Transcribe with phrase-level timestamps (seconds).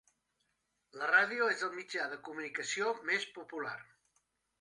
[1.01, 3.75] La ràdio és el mitjà de comunicació més popular.